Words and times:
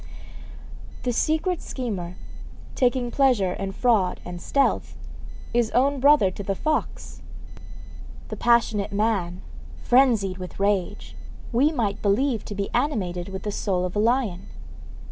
The 1.03 1.13
secret 1.13 1.61
schemer, 1.61 2.15
taking 2.73 3.11
pleasure 3.11 3.53
in 3.53 3.71
fraud 3.71 4.19
and 4.25 4.41
stealth, 4.41 4.95
is 5.53 5.69
own 5.75 5.99
brother 5.99 6.31
to 6.31 6.41
the 6.41 6.55
fox. 6.55 7.21
The 8.29 8.35
passionate 8.35 8.91
man, 8.93 9.43
phrenzied 9.83 10.39
with 10.39 10.59
rage, 10.59 11.15
we 11.51 11.71
might 11.71 12.01
believe 12.01 12.43
to 12.45 12.55
be 12.55 12.71
animated 12.73 13.29
with 13.29 13.43
the 13.43 13.51
soul 13.51 13.85
of 13.85 13.95
a 13.95 13.99
lion. 13.99 14.47